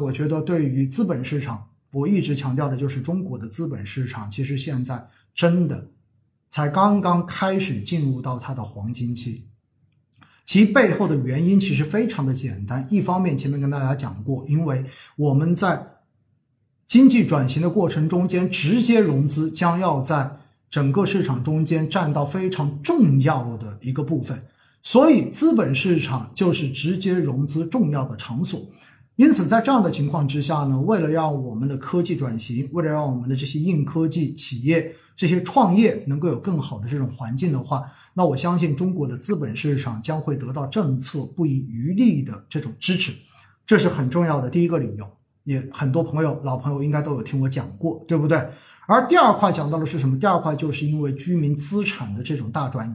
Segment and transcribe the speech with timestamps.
[0.00, 5.88] 我觉得对于资本市场，我一直强调的就是中国的资本市场其实现在真的
[6.50, 9.46] 才刚刚开始进入到它的黄金期。
[10.44, 14.84] 其背后的原因其实非常的简单，一方面前面跟大家讲过，因为
[15.16, 15.86] 我们在
[16.86, 20.38] 经济转型的过程中间，直接融资将要在
[20.70, 24.42] 整个市场中间占到非常重要的一个部分，
[24.82, 28.58] 所以资本市场就是直接融资重要的场所。
[29.18, 37.82] 因此，在这样的情况之下呢，为了让我们的科技转型，为了让我们的这些硬科技企业、这些创业能够有更好的这种环境的话，
[38.14, 43.12] 那我相信中国的资本市场将会得到政策不遗余力的这种支持，
[43.66, 45.04] 这是很重要的第一个理由。
[45.42, 48.38] 也很多朋友、老朋友应该都有听我讲过，对不对？
[48.86, 50.16] 而第二块讲到的是什么？
[50.16, 52.94] 第二块就是因为居民资产的这种大转移。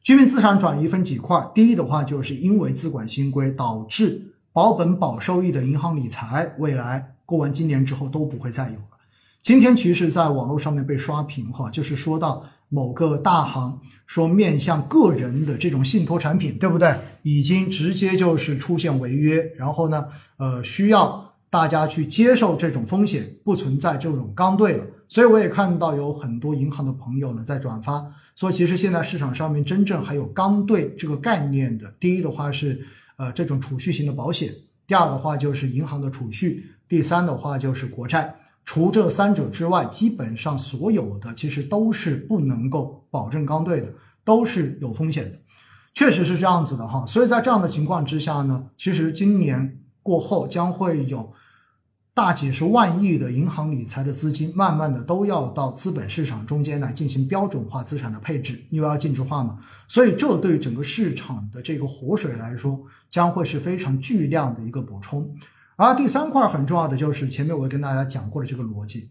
[0.00, 1.44] 居民资产转移分几块？
[1.52, 4.34] 第一的话，就是因为资管新规导致。
[4.56, 8.96] 保本保收益的银行理财，未来过完今年之后都不会再有了。
[9.42, 16.96] 今天其实，在网络上面被刷屏哈，就是说到某个大行说面向个人的这种信托产品，对不对？
[17.22, 20.06] 已经直接就是出现违约，然后呢，
[20.38, 24.86] 呃，需要大家去接受这种风险，不存在这种刚兑了。
[25.06, 28.02] 所以我也看到有很多银行的朋友呢在转发，
[28.34, 32.86] 说其实现在市场上面真正还有刚兑这个概念的，第一的话是。
[33.16, 34.52] 呃，这种储蓄型的保险，
[34.86, 38.34] 第二的话就是银行的储蓄，第三的话就是国债。
[38.64, 43.92] 除这三者之外，基本上所有的其实都是不能够保证刚兑的，
[44.24, 45.38] 都是有风险的，
[45.94, 47.04] 确实是这样子的哈。
[47.06, 51.32] 所以在这样的情况之下呢，其实今年过后将会有。
[52.16, 59.58] 大几十万亿的银行理财的资金，慢慢的都要到资本市场中间来进行标准化资产的配置，因为要净值化嘛。
[59.86, 65.30] 所以这对整个市场的这个活水来说，将会是非常巨量的一个补充。
[65.76, 69.10] 而第三块很重要的就是前面我跟大家讲过的这个逻辑，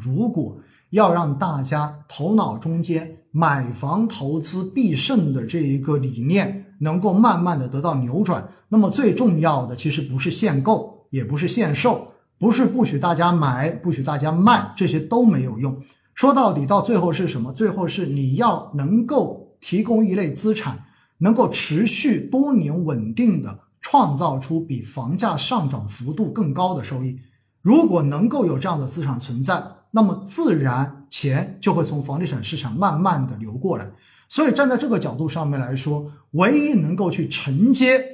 [0.00, 12.11] 如果要让大家头脑中间买房投资必胜的这一个理念能够慢慢的得到扭转，那么最重要的其实不是限购，也不是限售。
[12.42, 15.80] 不是不许大家买，不许大家卖，这些都没有用。
[16.12, 17.52] 说到底，到最后是什么？
[17.52, 20.86] 最后是你要能够提供一类资产，
[21.18, 27.20] 能够持续多年稳定的创造出比房价上涨幅度更高的收益。
[27.60, 33.86] 如果能够有这样的资产存在，那么自然钱就会从房地产市场慢慢的流过来。
[34.28, 38.04] 所以站在这个角度上面来说，唯一能够去承接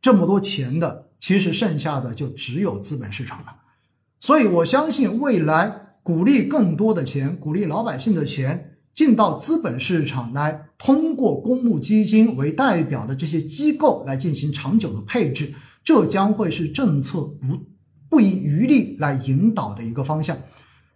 [0.00, 1.09] 这么多钱的。
[1.20, 3.54] 其实剩下的就只有资本市场了，
[4.18, 5.70] 所以我相信未来
[6.02, 15.52] 鼓励更多的钱，鼓励老百姓的钱进到资本市场来，通过公募基金为代表的这些机构来进行长久的配置，
[15.84, 17.66] 这将会是政策不
[18.08, 20.34] 不遗余力来引导的一个方向，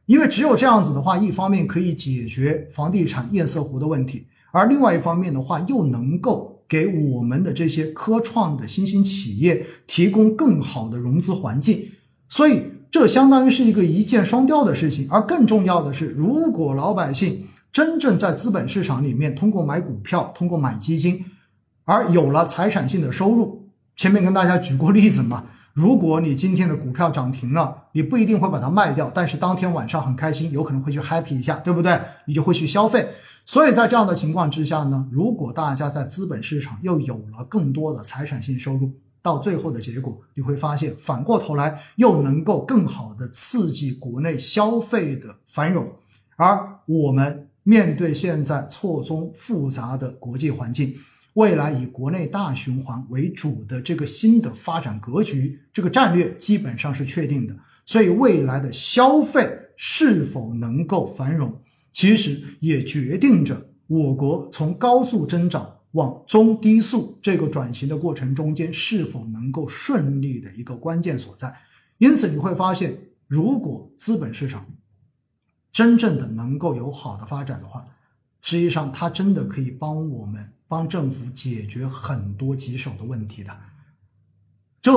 [0.07, 6.54] 因为只有这样子的话，一方面可以解决房地产堰塞湖的问题，而另外一方面的话又能够。
[6.69, 11.89] 给我们的这些科创的新兴企业提供更好的融资环境，
[12.29, 15.09] 所以这相当于是一个一箭双雕的事情。
[15.11, 21.25] 而更重要的是，如果老百姓真正在资本市场里面通过买股票、通过买基金，
[21.85, 25.45] 而有了财产性的收入，前面跟大家举过例子嘛。
[25.73, 32.01] 如果你今天的股票涨停了，你不一定会把它卖掉，但是当天晚上很开心，有可能会去 happy 一下，对不对？
[32.27, 33.05] 你就会去消费。
[33.47, 38.91] 所以在这样的情况之下呢，如果大家在资本市场又有了更多的财产性收入，
[39.21, 45.91] 到最后的结果，你会发现反过头来又能够更好的刺激国内消费的繁荣。
[46.37, 50.95] 而我们面对现在错综复杂的国际环境，
[51.35, 57.55] 未来以国内大循环为主的这个新的发展格局，这个战略基本上是确定的。
[57.87, 61.61] 所以未来的消费是否能够繁荣？
[61.95, 71.57] 其实也决定着我国从高速增长往中低速这个转型的过程中间是否能够顺利的一个关键所在。
[71.99, 72.99] 因此，你会发现，
[73.29, 74.67] 如果资本市场
[75.71, 77.87] 真正的能够有好的发展的话，
[78.43, 83.57] 实际上它真的可以帮我们帮政府解决很多棘手的问题的。
[84.83, 84.93] 这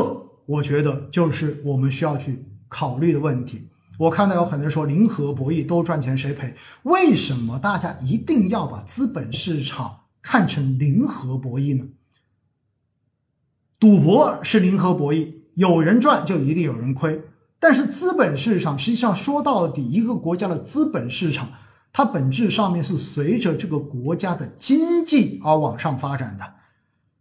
[0.48, 3.69] 我觉得就是我们需要去考虑的问题。
[3.98, 6.54] 我看到有很多人说零和博弈都赚钱谁赔？
[6.84, 11.88] 为什么大家一定要把资本市场看成零和博弈呢？
[13.80, 17.22] 赌博是零和博弈，有人赚就一定有人亏。
[17.60, 21.50] 但是资本市场实际上说到底，一个国家的资本市场，
[21.92, 26.54] 它本质上面是随着这个国家的经济而往上发展的。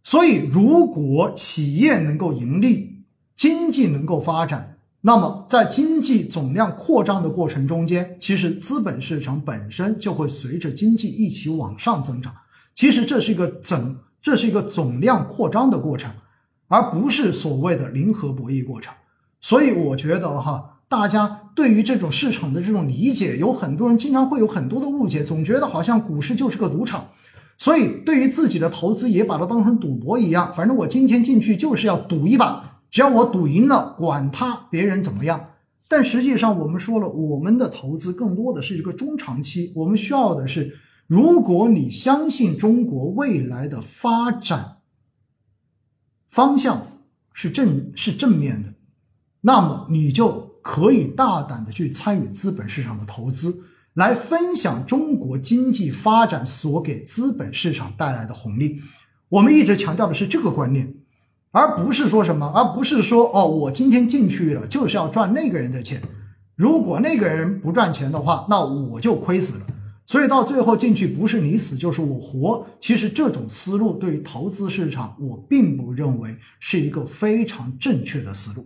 [0.03, 3.03] 所以，如果企业能够盈利，
[3.35, 4.76] 经济能够发展，
[5.07, 12.35] 那么在经济总量扩张的过程中间，其实资本市场本身就会随着经济一起往上增长。
[12.75, 16.11] 其实这是一个整，这是一个总量扩张的过程，
[16.67, 18.93] 而不是所谓的零和博弈过程。
[19.39, 27.07] 所以我觉得哈，大家对于这种市场的这种理解，有很多人经常会有很多的误解，总觉得好像股市就是个赌场。
[27.57, 35.51] 所以，对于自己的投资也把它当成赌博一样，反正我今天进去就是要赌一把，只要我赌赢了，管他别人怎么样。
[35.87, 44.77] 但实际上，我们说了，我们的投资更多的是一个中长期，我们需要的是，如果你相信中国未来的发展
[46.27, 46.85] 方向
[47.33, 48.73] 是正是正面的，
[49.41, 53.63] 那么你就可以大胆的去参与资本市场的投资。
[53.93, 58.79] 来分享中国经济发展所给资本市场带来的红利，
[59.27, 60.93] 我们一直强调的是这个观念，
[61.51, 66.01] 而不是说什么，而不是说哦，我今天进去了就是要赚那个人的钱，
[66.55, 69.65] 如果那个人不赚钱的话，那我就亏死了。
[70.05, 72.65] 所以到最后进去不是你死就是我活。
[72.79, 78.65] 其实这种思路对于投资市场，我并不认为是一个非常正确的思路。